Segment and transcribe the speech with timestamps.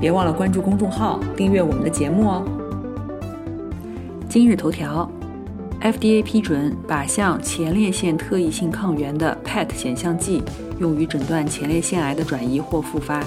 [0.00, 2.42] 别忘了关注公众号，订阅我们的节目哦。
[4.30, 5.06] 今日头条
[5.82, 10.42] ：FDA 批准靶向前列腺特异性抗原的 PET 显像剂
[10.78, 13.22] 用于诊断前列腺癌的转移或复发。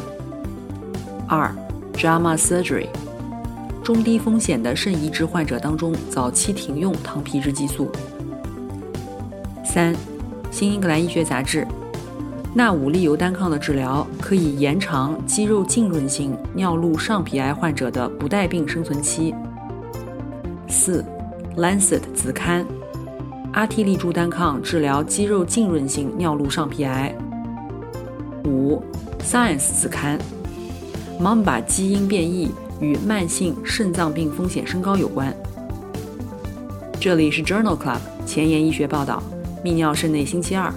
[1.28, 1.54] 二
[1.94, 2.88] ，JAMA Surgery，
[3.84, 7.92] 中低风险的肾移植患者当中早期停用糖皮质激素。
[9.64, 9.96] 三，
[10.50, 11.68] 新英格兰医学杂志。
[12.56, 19.34] 纳武利尤单抗的治疗可以延长肌肉浸润性尿路上皮癌患者的不带病生存期。
[20.68, 21.04] 四，
[21.60, 22.64] 《Lancet》子刊，
[23.54, 27.16] 阿替利珠单抗治疗肌肉浸润性尿路上皮癌。
[28.46, 28.80] 五，
[29.24, 30.20] 《Science》子刊
[31.20, 35.34] ，Mamba 基因变异与慢性肾脏病风险升高有关。
[37.00, 39.24] 这里是 Journal Club 前沿医学报道，
[39.64, 40.72] 泌尿肾内星期二。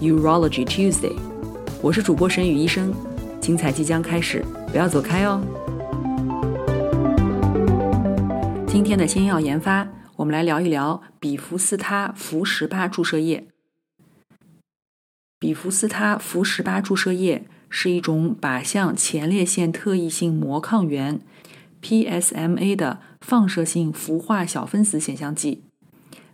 [0.00, 1.16] Urology Tuesday，
[1.80, 2.92] 我是主播沈宇医生，
[3.40, 5.40] 精彩即将开始，不要走开哦。
[8.68, 13.48] 今天的先要研发，我们来聊一聊比福斯他氟十八注射液。
[15.38, 21.18] 比福斯他氟十八注射液是一种靶向前列腺特异性膜抗原
[21.80, 25.62] （PSMA） 的放射性氟化小分子显像剂，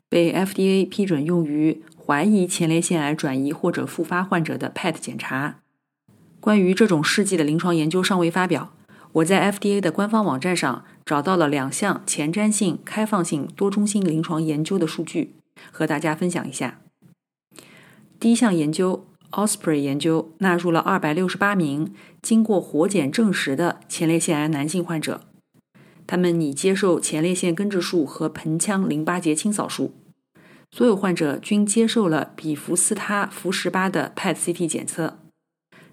[0.09, 1.85] 被 FDA 批准用于。
[2.05, 5.61] 怀疑前列腺癌转移或者复发患者的 PET 检查。
[6.41, 8.73] 关于这种试剂的临床研究尚未发表。
[9.13, 15.35] 我在 FDA 的官方网站上找到了两项前瞻性、开放性、多中心临床研究的数据，
[15.71, 16.81] 和大家分享一下。
[18.19, 25.21] 第一项研究 Osprey 研究纳入了268名经过活检证实的前列腺癌男性患者，
[26.07, 29.93] 他们拟接受前列腺根治术和盆腔淋巴结清扫术。
[30.75, 35.19] 所有患者均接受了比福斯他氟十八的 PET CT 检测，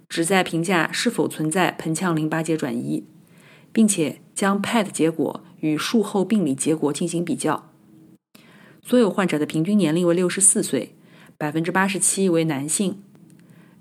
[0.07, 3.03] 旨在评价是否存在盆腔淋巴结转移，
[3.73, 7.69] 并且将 PET 结果与术后病理结果进行比较。
[8.81, 10.95] 所有患者的平均年龄为六十四岁，
[11.37, 13.03] 百分之八十七为男性。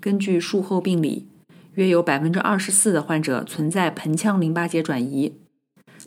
[0.01, 1.27] 根据术后病理，
[1.75, 5.37] 约有百分之二十四的患者存在盆腔淋巴结转移。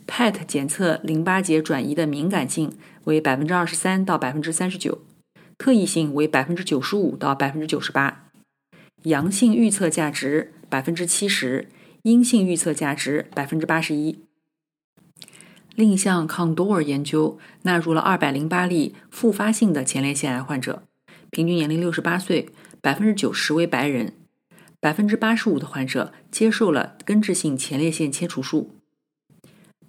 [0.07, 2.71] PET 检测淋巴结转移的敏感性
[3.05, 5.01] 为百分之二十三到百分之三十九，
[5.57, 8.29] 特异性为百分之九十五到百分之九十八，
[9.03, 11.69] 阳性预测价值百分之七十，
[12.03, 14.19] 阴性预测价值百分之八十一。
[15.75, 20.83] 另一项 CONDOR 研究纳入了二百零八例复发性的前列腺癌患者，
[21.31, 22.49] 平均年龄六十八岁，
[22.79, 24.13] 百分之九十为白人，
[24.79, 28.75] 百分之八十五的患者接受了根治性前列腺切除术。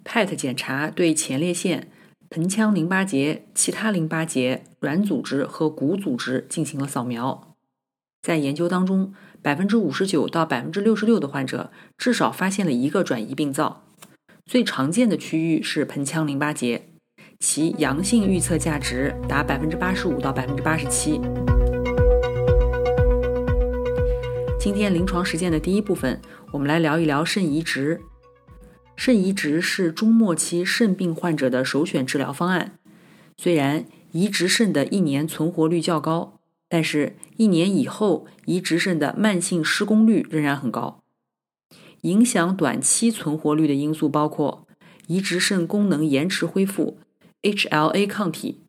[0.03, 1.91] PET 检查对前列腺、
[2.35, 7.55] 盆腔淋巴结、其他淋巴结、软组织和骨组织进行了扫描。
[8.21, 13.83] 在研究当中，百分之五十九到百分之六十六的患者至少发现了一个转移病灶。
[14.45, 16.89] 最常见的区域是盆腔淋巴结，
[17.39, 21.21] 其阳性预测价值达百分之八十五到百分之八十七。
[24.59, 26.19] 今天临床实践的第一部分，
[26.51, 28.01] 我们来聊一聊肾移植。
[28.95, 32.79] 肾移植是中末期肾病患者的首选治疗方案。
[33.37, 36.39] 虽然移植肾的一年存活率较高，
[36.69, 41.03] 但是一年以后移植肾的慢性失功率仍然很高。
[42.01, 44.65] 影响短期存活率的因素包括
[45.07, 46.97] 移植肾功能延迟恢复、
[47.41, 48.61] HLA 抗体、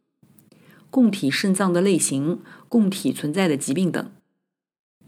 [0.90, 4.10] 供体肾脏的类型、供体存在的疾病等。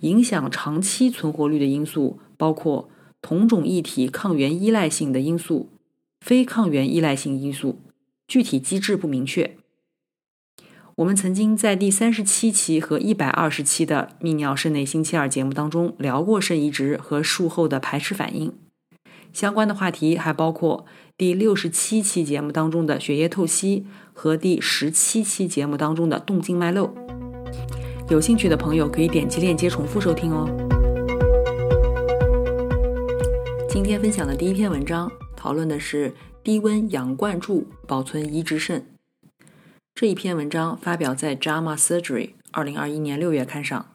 [0.01, 2.89] 影响长期存活率的因素包括。
[3.21, 5.69] 同种异体抗原依赖性的因素、
[6.21, 7.81] 非抗原依赖性因素，
[8.27, 9.57] 具体机制不明确。
[10.97, 18.53] 我们曾经在第三十七期和一百二十期的泌尿肾内星期二节目当中聊过肾移植和术后的排斥反应。
[19.33, 20.87] 相关的话题还包括
[21.17, 26.93] 第六十七期节目当中的血液透析和第十七期节目当中的动静脉漏。
[28.09, 30.68] 有兴趣的朋友可以点击链接重复收听哦。
[33.69, 38.87] 今天分享的第一篇文章讨论的是低温氧灌注保存移植肾。
[39.95, 42.01] 这一篇文章发表在《JAMA Surgery》
[42.51, 43.91] 二零二一年六月刊上。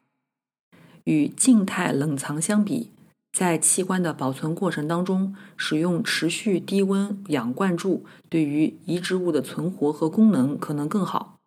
[1.05, 2.91] 与静态冷藏相比，
[3.31, 11.39] 在器官的保存过程当中，使用持续低温氧灌注，对于移植物的存活和功能可能更好。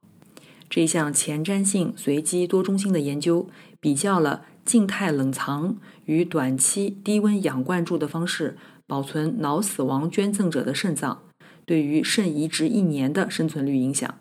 [0.68, 3.48] 这项前瞻性随机多中心的研究
[3.80, 11.22] 比较了静态冷藏与短期低温氧灌注的方式保存脑死亡捐赠者的肾脏
[11.64, 14.18] 对于肾移植一年的生存率影响。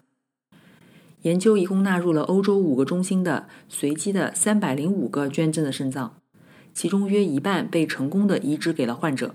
[1.24, 6.16] 研究一共纳入了欧洲五个中心的随机的三百零五个捐赠的肾脏。
[6.72, 9.34] 其中约一半被成功的移植给了患者。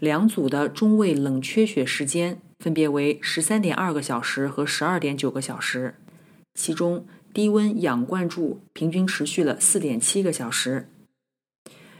[0.00, 5.96] 两组的中位冷缺血时间分别为十三点二个小时和十二点九个小时，
[6.54, 10.88] 其中低温氧灌注平均持续了四点七个小时。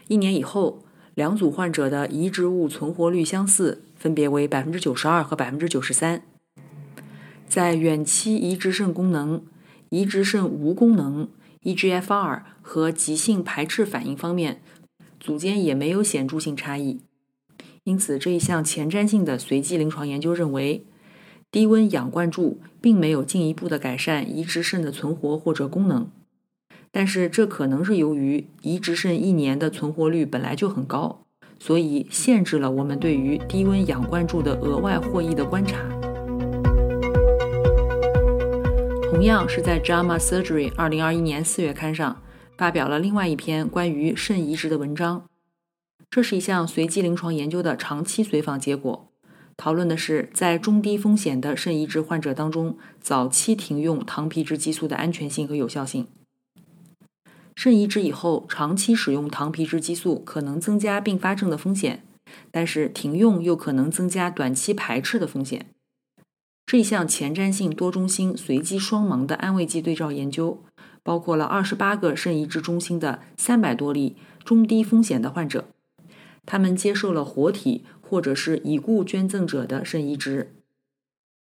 [0.09, 0.85] 一年以后，
[1.15, 6.23] 两组患者的移植物存活率相似，分别为百分之九十二和百分之九十三。
[7.47, 9.45] 在远期移植肾功能、
[9.91, 11.29] 移植肾无功能。
[11.63, 14.61] eGFR 和急性排斥反应方面，
[15.21, 17.03] 组间也没有显著性差异。
[17.85, 20.85] 因此，这一项前瞻性的随机临床研究认为，
[21.53, 26.11] 低温氧灌注并没有进一步的改善移植肾的存活或者功能。
[26.91, 31.27] 但是，这可能是由于移植肾一年的存活率本来就很高，
[31.61, 35.79] 所以限制了我们对于低温氧灌注的额外获益的观察。
[39.11, 42.23] 同样是在《JAMA Surgery》二零二一年四月刊上
[42.57, 45.25] 发表了另外一篇关于肾移植的文章。
[46.09, 49.12] 这是一项随机临床研究的长期随访结果，
[49.57, 56.07] 讨论的是在中低风险的肾移植患者当中，早期停用糖皮质激素的安全性和有效性。
[57.55, 62.03] 肾移植以后，长期使用糖皮质激素可能增加并发症的风险，
[62.51, 65.67] 但是停用又可能增加短期排斥的风险。
[66.65, 70.63] 这项前瞻性多中心随机双盲的安慰剂对照研究，
[71.03, 75.67] 包括了二十八个肾移植中心的三百多例中低风险的患者，
[76.47, 80.53] 他们接受了活体或者是已故捐赠者的肾移植，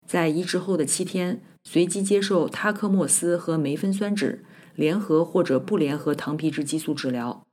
[0.06, 4.40] 在移植后的七天，随机接受他克莫司和梅芬酸酯
[4.76, 7.46] 联合或者不联合糖皮质激素治疗，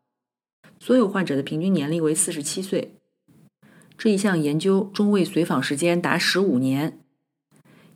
[0.80, 2.96] 所有患者的平均年龄为四十七岁。
[3.96, 6.98] 这一项研究中位随访时间达十五年。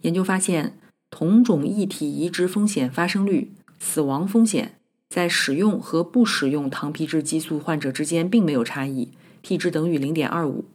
[0.03, 0.79] 研究发现，
[1.11, 4.79] 同种异体移植风险发生率、死亡风险
[5.09, 9.11] 在使用和不使用糖皮质激素患者之间并没有差异
[9.43, 10.67] ，p 值等于零点二五。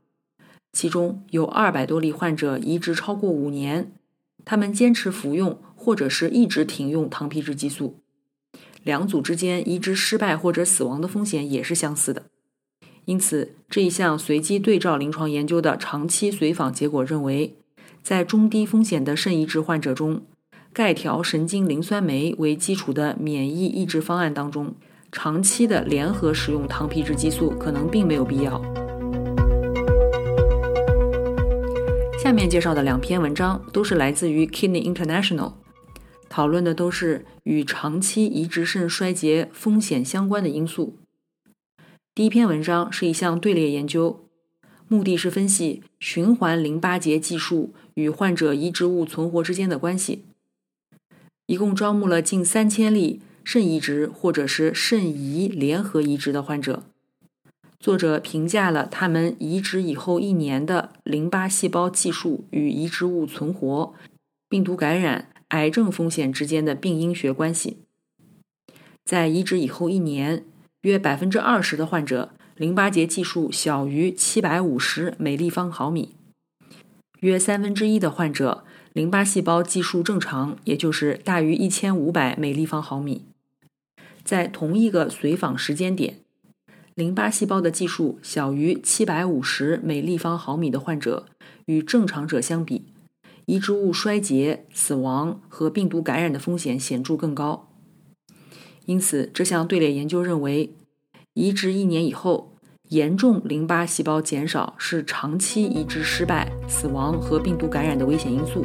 [0.75, 3.93] 其中有二百多例患者移植超过五年，
[4.43, 8.01] 他们坚持服用或者是一直停用糖皮质激素。
[8.83, 12.23] 两组之间移植失败或者死亡的风险也是相似的。
[13.05, 17.55] 因此，这一项随机对照临床研究的长期随访结果认为。
[18.03, 20.23] 在中低风险的肾移植患者中，
[20.73, 24.75] 钙条神经磷酸酶为基础的免疫抑制方案当中，
[25.09, 28.84] 长期的联合使用糖皮质激素可能并没有必要。
[32.25, 35.53] 下面介绍的两篇文章都是来自于 Kidney International，
[36.27, 40.97] 讨论的都是与长期移植肾衰竭风险相关的因素。
[42.15, 44.27] 第一篇文章是一项队列研究。
[44.87, 50.25] 目的是分析循环淋巴结计数与患者移植物存活之间的关系。
[51.45, 56.85] 一共招募了近三千例肾移植或者是肾移联合移植的患者。
[57.79, 63.93] 作者评价了他们移植以后一年的淋巴细胞计数与移植物存活、
[64.49, 67.77] 病毒感染、癌症风险之间的病因学关系。
[69.03, 70.43] 在移植以后一年，
[70.81, 72.31] 约百分之二十的患者。
[72.57, 76.15] 淋巴结计数小于七百五十每立方毫米，
[77.19, 78.63] 约三分之一的患者
[78.93, 83.25] 淋巴细胞计数正常，也就是大于一千五百每立方毫米。
[84.23, 86.19] 在同一个随访时间点，
[86.95, 91.25] 淋巴细胞的计数小于七百五十每立方毫米的患者，
[91.65, 92.85] 与正常者相比，
[93.47, 97.67] 移植物衰竭、死亡和病毒感染的风险显著更高。
[98.85, 100.73] 因此，这项队列研究认为。
[101.33, 102.53] 移植一年以后，
[102.87, 108.63] 严重淋巴细胞减少是长期移植失败、死亡和病毒感染的危险因素。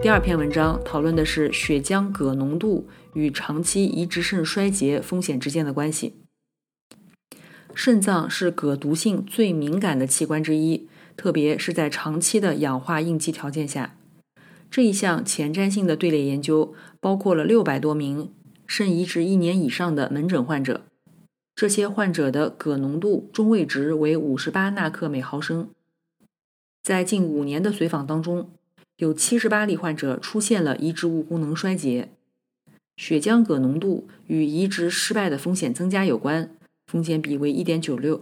[0.00, 6.14] 第二篇文章讨论的是血浆铬浓度与长期移植肾衰竭风险之间的关系。
[7.74, 13.96] 肾脏是镉毒性最敏感的器官之一，特别是在长期的氧化应激条件下。
[14.70, 18.32] 这一项前瞻性的队列研究包括了六百多名。
[18.66, 20.82] 肾移植一年以上的门诊患者，
[21.56, 25.70] 这些患者的镉浓度中位值为五十八纳克每毫升。
[26.80, 28.50] 在近五年的随访当中，
[28.98, 32.10] 有七十八例患者出现了移植物功能衰竭。
[33.00, 36.50] 血浆铬浓度与移植失败的风险增加有关，
[36.86, 38.20] 风险比为1.96。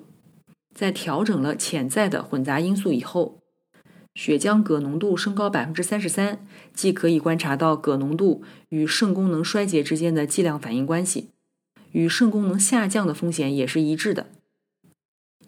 [0.73, 3.41] 在调整了潜在的混杂因素以后，
[4.15, 6.39] 血浆铬浓度升高33%，
[6.73, 11.31] 既可以观察到铬浓度与肾功能衰竭之间的剂量反应关系，
[11.91, 14.29] 与肾功能下降的风险也是一致的。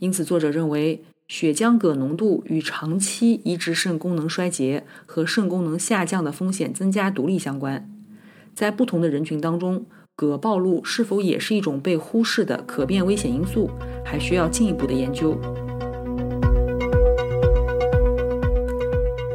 [0.01, 7.89] 因此，作者认为血浆铬浓度与长期移植肾功能衰竭和肾功能下降的风险增加独立相关。
[8.55, 13.71] 在不同的人群当中，镉暴露是否也是一种被忽视的可变危险因素，
[14.05, 15.39] 还需要进一步的研究。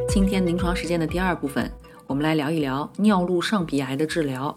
[0.08, 1.70] 今天临床实践的第二部分，
[2.06, 4.56] 我们来聊一聊尿路上皮癌的治疗。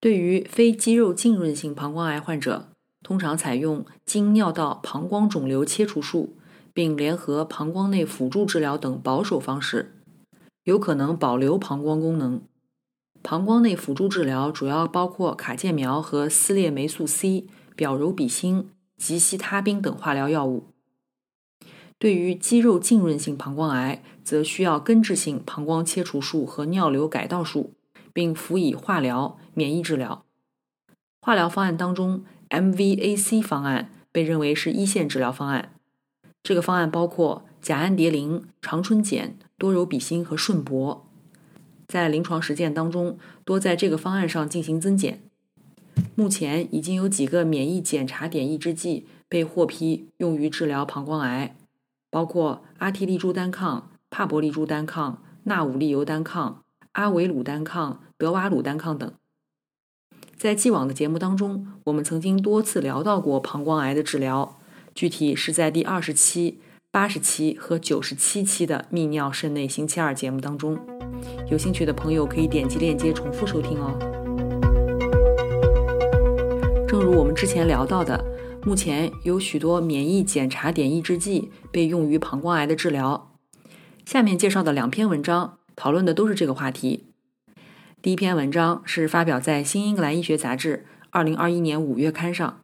[0.00, 2.68] 对于非肌肉浸润性膀胱癌患者，
[3.02, 6.36] 通常采用经尿道膀胱肿瘤切除术，
[6.74, 9.94] 并联合膀胱内辅助治疗等保守方式，
[10.64, 12.42] 有可能保留膀胱功能。
[13.22, 17.46] 膀胱内辅助治疗主要包括卡介苗和撕裂霉素 C、
[17.76, 20.68] 表柔比星、及西他滨等化疗药物。
[21.98, 27.74] 对于肌肉浸润性膀胱癌，则需要根治性膀胱切除术和尿流改道术，
[28.14, 30.24] 并辅以化疗、免疫治疗。
[31.20, 35.74] 化疗方案当中，MVAC 方案被认为是一线治疗方案。
[36.42, 41.02] 这个方案包括甲氨蝶呤、长春碱、多柔比星和顺铂。
[41.90, 45.20] 在临床实践当中，多在这个方案上进行增减。
[46.14, 51.56] 目前已经有几个免疫检查点抑制剂被获批用于治疗膀胱癌，
[52.08, 59.12] 包括阿替利珠单抗、帕博利珠单抗、纳武利尤单抗、阿维鲁单抗、德瓦鲁单抗等。
[60.36, 64.60] 在既往的节目当中，我们曾经多次聊到过膀胱癌的治疗，
[64.94, 66.60] 具体是在第二十期。
[66.92, 70.76] 八十期和九十七期的泌尿肾内星期二节目当中，
[71.48, 73.96] 有兴趣的朋友可以点击链接重复收听哦。
[76.88, 78.24] 正如我们之前聊到的，
[78.64, 83.36] 目前有许多免疫检查点抑制剂被用于膀胱癌的治疗。
[84.04, 87.06] 下面介绍的两篇文章讨论的都是这个话题。
[88.02, 92.62] 第一篇文章是发表在《新英格兰医学杂志》二零二一年五月刊上，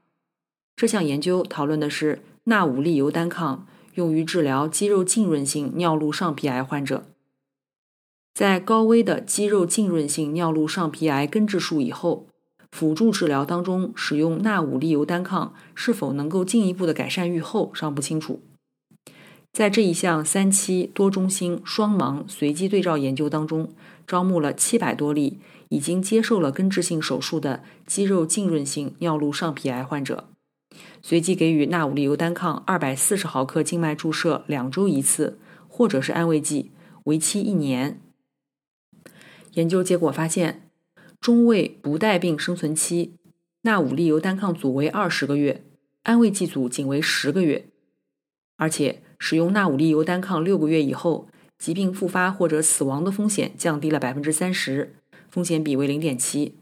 [0.75, 3.68] 这项研究讨论的是纳武利尤单抗。
[3.96, 7.04] 用于治疗肌肉浸润性尿路上皮癌患者，
[8.34, 12.26] 在高危的肌肉浸润性尿路上皮癌根治术以后，
[12.70, 18.42] 辅助治疗当中使用纳武利尤单抗是否能够进一步的改善预后尚不清楚。
[19.50, 23.70] 在这一项三期多中心双盲随机对照研究当中，
[24.06, 25.38] 招募了七百多例
[25.70, 30.28] 已经接受了根治性手术的肌肉浸润性尿路上皮癌患者。
[31.08, 36.72] 随机给予纳武利尤单抗二百四十毫克静脉注射两周一次，或者是安慰剂，
[37.04, 38.00] 为期一年。
[39.52, 40.68] 研究结果发现，
[41.20, 43.14] 中位不带病生存期，
[43.62, 45.62] 纳武利尤单抗组为二十个月，
[46.02, 47.66] 安慰剂组仅为十个月。
[48.56, 54.96] 而且使用纳武利尤单抗六个月以后，疾病复发或者死亡的风险降低了百分之三十，
[55.30, 56.56] 风险比为零点七。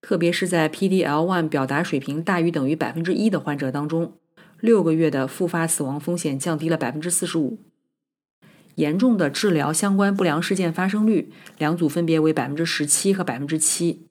[0.00, 4.12] 特别是在 PDL1 表达水平大于等于百分之一的患者当中，
[4.60, 7.58] 六个月的复发死亡风险降低了百分之四十五。
[8.76, 14.06] 严重的治疗相关不良事件发生率，两组分别为百分之十七和百分之七。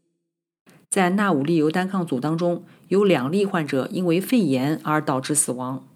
[0.89, 5.88] 在纳武利尤单抗组当中，有两例患者因为肺炎而导致死亡。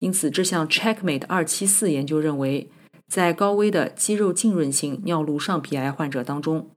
[0.00, 2.70] 因此，这项 Checkmate 二七四研究认为，
[3.08, 6.70] 在高危的肌肉浸润性尿路上皮癌患者当中，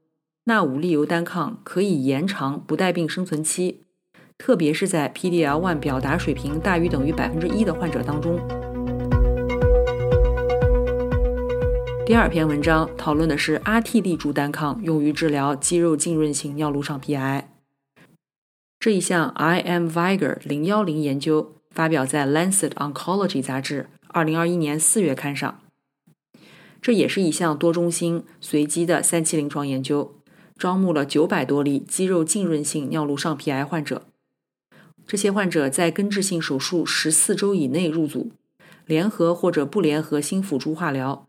[0.49, 3.83] 纳武利尤单抗可以延长不带病生存期，
[4.35, 8.39] 特别是在 PDL1 表达水平大于等于百分之一的患者当中。
[12.03, 17.53] 第二篇文章讨论的是阿替利珠单抗用于治疗肌肉浸润性尿路上皮癌。
[18.79, 25.59] 这一项 IM Viger 零幺零研究发表在《Lancet Oncology》杂志二零二一年四月刊上。
[26.81, 30.15] 这也是一项多中心随机的三期临床研究。
[30.59, 34.05] 招募了九百多例肌肉浸润性尿路上皮癌患者，
[35.07, 38.33] 这些患者在根治性手术十四周以内入组，
[38.85, 41.25] 联合或者不联合新辅助化疗。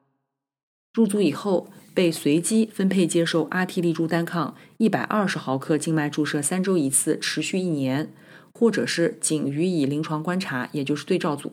[0.93, 8.13] 入组以后被随机分配接受阿替利珠单抗一百二十毫克静脉注射三周一次，持续一年，
[8.53, 11.53] 或者是仅予以临床观察，也就是对照组。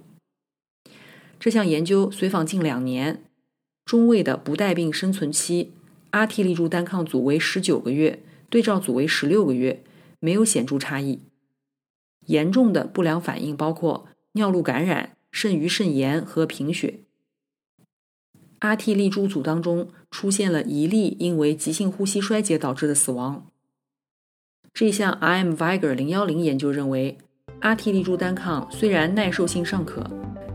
[1.40, 3.24] 这项研究随访近两年，
[3.86, 5.74] 中位的不带病生存期。
[6.18, 9.84] 阿替利珠单抗组为十九个月，对照组为十六个月，
[10.20, 11.20] 没有显著差异。
[12.26, 17.02] 严重的不良反应包括尿路感染、肾盂肾炎和贫血。
[18.60, 23.46] 阿替利珠组当中出现了一例因为急性呼吸衰竭导致的死亡。
[24.74, 27.20] 这项 IM Viger 零幺零研究认为，
[27.62, 30.02] 阿替利珠单抗虽然耐受性尚可，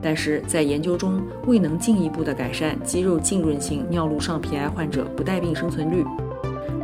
[0.00, 6.04] 但是在研究中未能进一步的改善肌肉浸润性尿路上皮癌患者不带病生存率。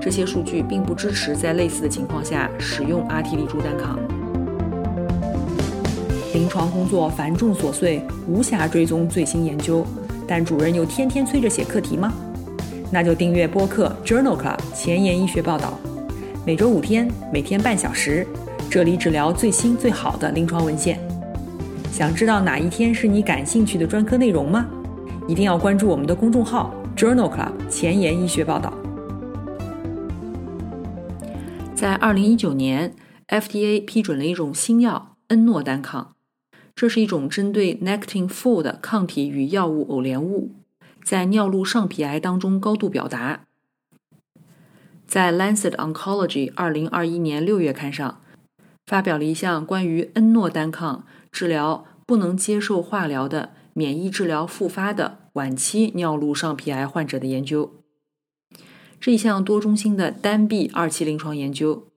[0.01, 3.99] 这些数据并不支持在类似的情况下使用阿替利珠单抗。
[6.35, 9.87] 临床工作繁重琐碎，无暇追踪最新研究，
[10.27, 12.13] 但主任又天天催着写课题吗？
[12.91, 15.79] 那就订阅播客 Journal Club 前沿医学报道，
[16.45, 18.27] 每周五天，每天半小时，
[18.71, 21.01] 这里只聊最新最好的临床文献。
[21.91, 24.69] 想知道哪一天是你感兴趣的专科内容吗？
[25.27, 28.73] 一定要关注我们的公众号 Journal Club 前沿医学报道。
[31.75, 32.95] 在二零一九年
[33.29, 36.15] ，FDA 批准了一种新药恩诺单抗。
[36.75, 40.53] 这是一种针对 n e c t i n f o r 的抗体与药物偶联物，
[41.03, 43.45] 在尿路上皮癌当中高度表达。
[45.07, 48.21] 在《Lancet Oncology》二零二一年六月刊上，
[48.89, 57.75] 发表了一项关于恩诺单抗治疗不能接受化疗的免疫治疗复发的晚期尿路上皮癌患者的研究。
[58.99, 61.89] 这一项多中心的单臂二期临床研究，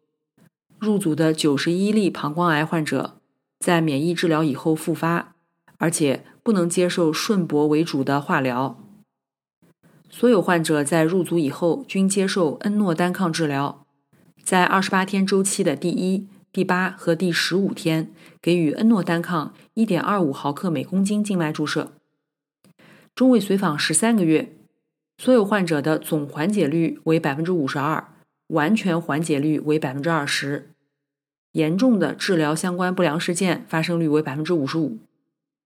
[0.80, 3.16] 入组的九十一例膀胱癌患者。
[3.62, 5.36] 在免疫治疗以后复发，
[5.78, 8.78] 而且不能接受顺铂为主的化疗。
[10.10, 13.86] 所有患者在入组以后均接受恩诺单抗治疗，
[14.44, 21.94] 在二十八天周期的第一、第八和第十五天给予恩诺单抗一点二五毫克每公斤静脉注射，
[23.16, 24.58] 中位随访十三个月。
[25.18, 28.16] 所有患者的总缓解率为百分之五十二，
[28.48, 30.72] 完全缓解率为百分之二十。
[31.52, 34.98] 严重的治疗相关不良事件发生率为百分之五十五，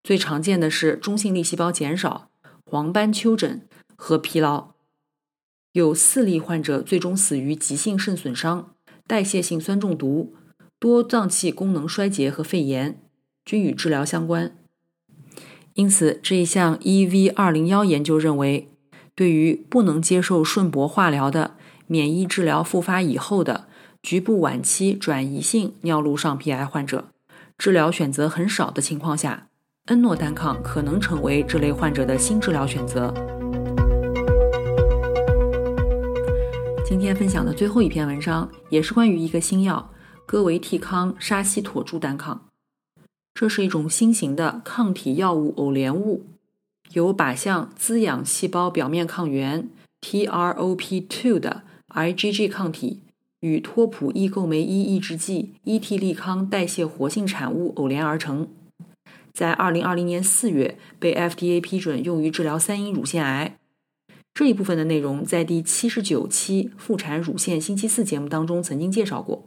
[0.03, 2.29] 最常见的是中性粒细胞减少、
[2.65, 3.61] 黄斑丘疹
[3.95, 4.71] 和疲劳。
[5.71, 8.75] 有四例患者最终死于急性肾损伤、
[9.07, 10.35] 代谢性酸中毒、
[10.79, 12.99] 多脏器功能衰竭和肺炎，
[13.43, 14.55] 均与治疗相关。
[15.73, 18.69] 因此，这一项 EV 二零幺研究认为，
[19.13, 21.55] 对于不能接受顺铂化疗的
[21.87, 23.67] 免疫治疗复发以后的。
[24.03, 27.05] 局部晚期转移性尿路上皮癌患者，
[27.57, 29.47] 治疗选择很少的情况下，
[29.87, 33.11] 恩诺单抗可能成为这类患者的新治疗选择。
[36.85, 39.91] 今天分享的最后一篇文章也是关于一个新药——
[40.25, 42.47] 戈维替康沙西妥珠单抗。
[43.33, 46.25] 这是一种新型的抗体药物偶联物，
[46.93, 49.69] 由靶向滋养细胞表面抗原
[50.01, 53.01] （TROP2） 的 IgG 抗体。
[53.41, 58.47] 与托普异构酶一抑制剂伊替利康代谢活性产物偶联而成，
[59.33, 63.59] 在二零二零年四月被 FDA 批准用于治疗三阴乳腺癌。
[64.33, 69.45] 这一部分的内容在第七十九期妇产乳腺星期四节目当中曾经介绍过。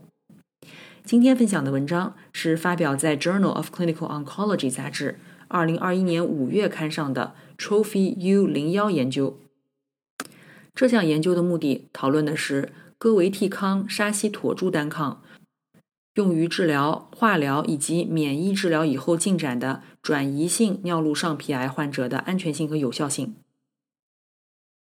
[1.09, 5.19] 今天分享的文章是发表在《Journal of Clinical Oncology》杂志
[5.49, 9.41] 二零二一年五月刊上的 Trophy U 零幺研究。
[10.75, 12.73] 这项研究的目的讨论的是。
[12.99, 15.23] 戈维替康沙西妥珠单抗
[16.15, 23.37] 用于治疗化疗以及免疫治疗以后进展的转移性尿路上皮癌患者的安全性和有效性。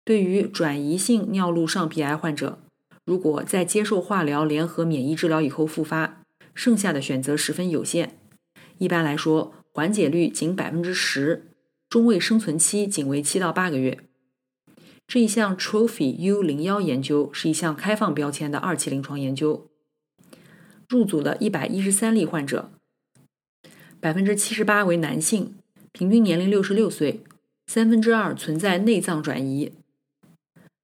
[0.02, 2.58] 对于转移性尿路上皮癌患者，
[3.06, 6.22] 如果在接受化疗联合免疫治疗以后复发，
[6.54, 8.18] 剩下的选择十分有限。
[8.78, 11.46] 一般来说，缓解率仅百分之十，
[11.88, 14.00] 中位生存期仅为七到八个月。
[15.06, 19.68] 这一项 Trophy U 零幺研究是一项开放标签的二期临床研究，
[20.88, 22.72] 入组了一百一十三例患者，
[24.00, 25.54] 百分之七十八为男性，
[25.92, 27.22] 平均年龄六十六岁，
[27.68, 29.72] 三分之二存在内脏转移。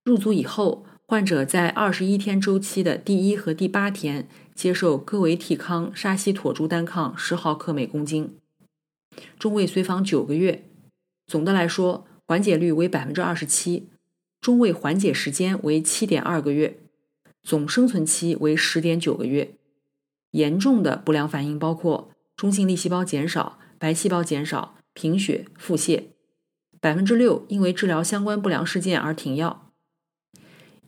[0.05, 8.39] 入组以后，患者在二十一天周期的第一和第八天接受戈维替康沙西妥珠单抗十毫克每公斤，
[9.39, 10.65] 中位随访九个月，
[11.27, 13.91] 总的来说缓解率为百分之二十七。
[14.41, 16.79] 中位缓解时间为七点二个月，
[17.43, 19.55] 总生存期为十点九个月。
[20.31, 26.05] 严重的不良反应包括中性粒细胞减少、白细胞减少、贫血、腹泻。
[26.81, 29.72] 百分之六因为治疗相关不良事件而停药。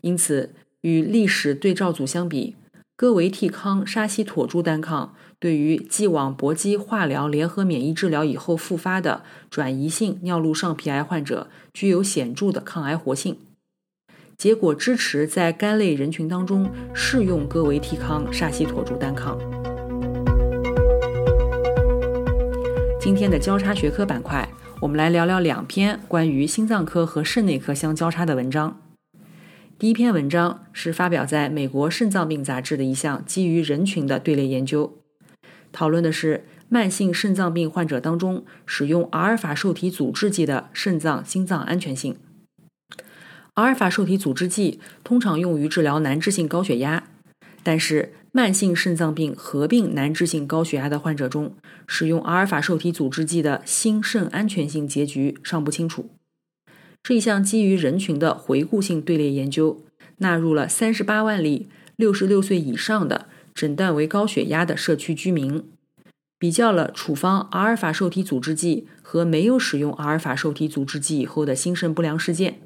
[0.04, 2.56] 因此，与历史对照组相比，
[2.94, 13.38] 戈维替康沙西妥珠单抗对于既往搏击化疗联合免疫治疗以后复发的转移性尿路上皮癌患者具有显著的抗癌活性。
[14.36, 19.38] 结果支持在该类人群当中适用戈维替康沙西妥珠单抗。
[23.00, 24.46] 今天的交叉学科板块，
[24.82, 28.83] 我们来聊聊两篇关于心脏科和肾内科相交叉的文章。
[29.76, 34.98] 第一篇文章是发表在美国肾脏病杂志的一项基于人群的队列研究，
[35.72, 42.16] 讨论的是慢性肾脏病患者当中使用阿尔法受体阻滞剂的肾脏心脏安全性。
[43.54, 47.08] 阿尔法受体阻滞剂通常用于治疗难治性高血压，
[47.64, 51.52] 但是慢性肾脏病合并难治性高血压的患者中，
[51.88, 56.10] 使用阿尔法受体阻滞剂的心肾安全性结局尚不清楚。
[57.04, 59.84] 这一项基于人群的回顾性队列研究，
[60.16, 65.62] 纳入了三十八万例六十六岁以上的诊断为高血压的社区居民，
[66.38, 72.58] 比较了处方阿尔法受体阻滞剂和没有使用阿尔法受体阻滞剂以后的心肾不良事件。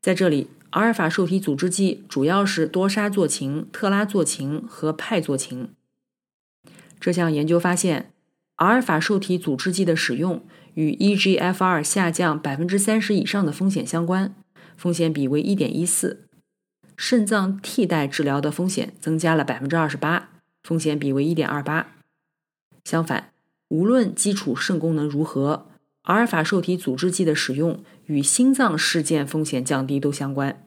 [0.00, 5.68] 在这里，阿尔法受体阻滞剂主要是多沙唑嗪、特拉唑嗪和派唑嗪。
[6.98, 8.10] 这项研究发现，
[8.56, 14.34] 阿尔法受体阻滞剂的使用与 eGFR 下降百分之三十以上的风险相关，
[14.76, 16.18] 风险比为一点一四；
[16.96, 20.30] 肾脏替代治疗的风险增加了百分之二十八，
[20.62, 21.94] 风险比为一点二八。
[22.84, 23.32] 相反，
[23.68, 25.66] 无论基础肾功能如何，
[26.02, 30.64] 阿尔法受体阻滞剂的使用与心脏事件风险降低都相关，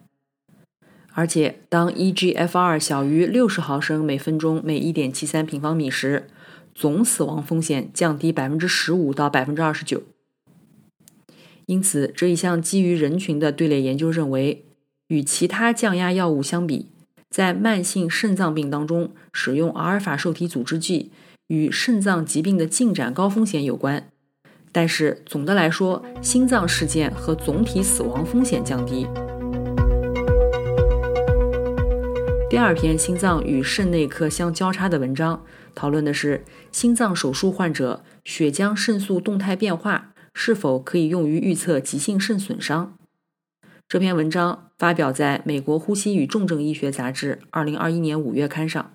[1.14, 6.28] 而且当 eGFR 小于六十毫升每分钟每一点七三平方米时，
[6.76, 10.04] 总死亡风险降低百分之十五到百分之二十九。
[11.66, 14.66] 因此，这一项基于人群的队列研究认为，
[15.08, 16.90] 与其他降压药物相比，
[17.30, 21.12] 在慢性肾脏病当中使用阿尔法受体阻滞剂
[21.48, 24.10] 与肾脏疾病的进展高风险有关。
[24.72, 29.08] 但是总的来说，心脏事件和总体死亡风险降低。
[32.48, 42.96] 第二篇心脏与肾内科相交叉的文章，讨论的是心脏手术患者血浆肾素动态变化是否可以用于预测急性肾损伤。
[43.88, 48.94] 这篇文章发表在美国呼吸与重症医学杂志二零二一年五月刊上。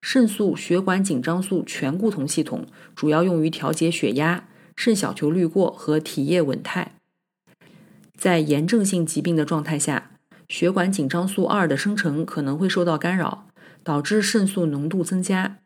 [0.00, 6.92] 肾素血管紧张素醛固酮系统主要用于调节血压、肾小球滤过和体液稳态。
[8.16, 10.12] 在炎症性疾病的状态下，
[10.48, 13.48] 血管紧张素二的生成可能会受到干扰，
[13.82, 15.58] 导致肾素浓度增加。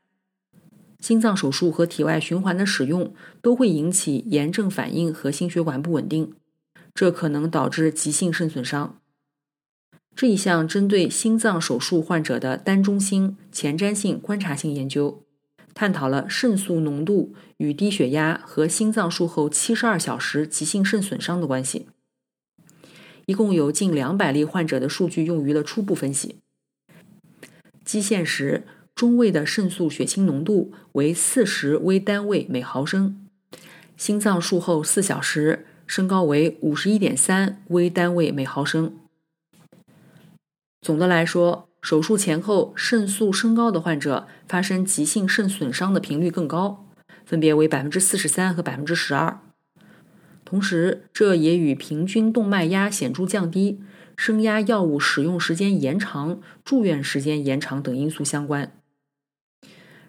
[0.98, 6.34] 心脏手术和体外循环的使用都会引起炎症反应和心血管不稳定，
[6.94, 8.98] 这可能导致急性肾损伤。
[10.14, 15.22] 这一项针对心脏手术患者的单中心前瞻性观察性研究，
[15.72, 21.86] 探讨了肾素浓度与低血压和心脏术后七十二小时急性肾损伤的关系。
[23.30, 26.38] 一共有近两百例患者的数据用于了初步分析。
[27.84, 33.28] 基线时中位的肾素血清浓度为四十微单位每毫升，
[33.96, 38.96] 心脏术后四小时升高为五十一点三微单位每毫升。
[40.82, 46.84] 总的来说，手术前后肾素升高的患者发生急性肾损伤的频率更高，
[47.24, 49.40] 分别为百分之四十三和百分之十二。
[50.50, 53.78] 同时，这也与平均动脉压显著降低、
[54.16, 58.72] 升压药物使用时间延长、住院时间延长等因素相关。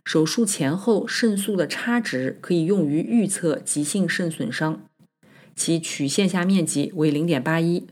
[0.03, 4.81] 手术前后肾素的差值可以用于预测急性肾损伤，
[5.55, 7.85] 其曲线下面积为零点八一。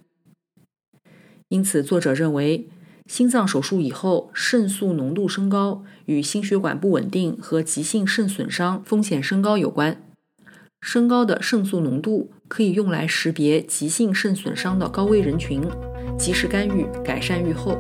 [1.50, 2.68] 因此，作者认为，
[3.06, 10.04] 心脏手术以后肾素浓度升高与心血管不稳定和急性肾损伤风险升高有关。
[10.82, 15.64] 升高的肾素浓度可以用来识别急性肾损伤的高危人群，
[16.18, 17.78] 及时干预，改善预后。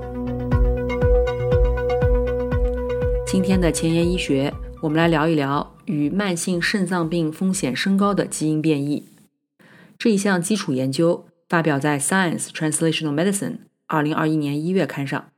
[3.28, 9.04] 今天的前沿医学，我们来聊一聊与慢性肾脏病风险升高的基因变异。
[9.98, 11.26] 这一项基础研究。
[11.50, 13.34] 发表在《Science Translational Medicine》
[13.88, 15.32] 二零二一年一月刊上。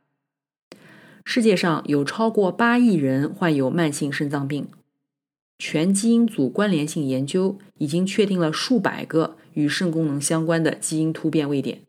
[1.24, 4.68] 世界上有超过八亿人患有慢性肾脏病，
[5.64, 11.82] 全基因组关联性研究已经确定了数百个与肾功能相关的基因突变位点。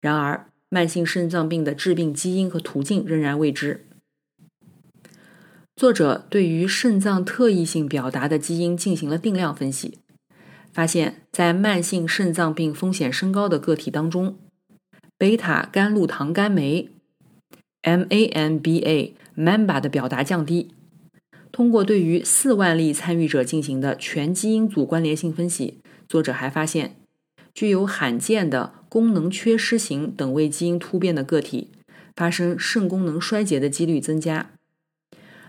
[0.00, 3.86] 然而，慢性肾脏病的致病基因和途径仍然未知。
[5.76, 9.98] 作者对于肾脏特异性表达的基因进行了定量分析。
[10.72, 14.36] 发现，在慢性肾脏病风险升高的个体当中，
[15.16, 16.90] 贝塔甘露糖苷酶
[17.84, 19.14] （MAMBA）
[19.80, 20.72] 的表达降低。
[21.52, 26.96] 通过对于四万例参与者进行的全基因组关联性分析，作者还发现，
[27.52, 31.70] 具有罕见的功能缺失型等位基因突变的个体，
[32.14, 34.52] 发生肾功能衰竭的几率增加。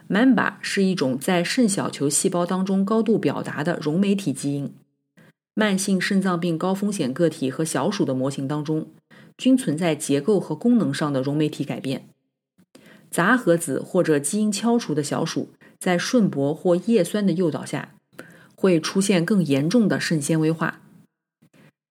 [0.09, 4.73] MAMBA 是一种在肾小球细胞当中高度表达的溶酶体基因。
[5.53, 8.87] 慢性肾脏病高风险个体和小鼠的模型当中，
[9.37, 12.07] 均存在结构和功能上的溶酶体改变。
[13.09, 15.49] 杂合子或者基因敲除的小鼠，
[15.81, 17.95] 在顺铂或叶酸的诱导下，
[18.53, 20.81] 会出现更严重的肾纤维化。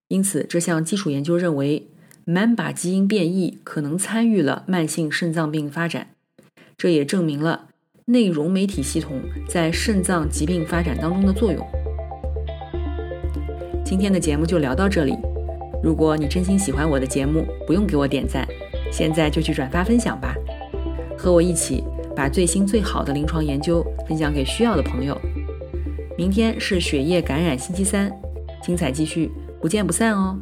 [0.07, 1.87] 因此，这项基础研究认为
[2.25, 6.07] ，MAMBA 基因变异可能参与了慢性肾脏病发展。
[6.77, 7.67] 这也证明了
[8.05, 11.67] 内溶酶体系统在肾脏疾病发展当中的作用。
[13.83, 15.17] 今天的节目就聊到这里。
[15.83, 18.47] 如果你真心喜欢我的节目，不用给我点赞，
[18.89, 20.33] 现在就去转发分享吧，
[21.17, 21.83] 和我一起
[22.21, 25.19] 把最新最好的临床研究分享给需要的朋友。
[26.15, 28.11] 明天是血液感染星期三，
[28.61, 30.37] 精彩继续，不见不散哦。